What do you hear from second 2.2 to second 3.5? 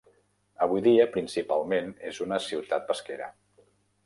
una ciutat pesquera.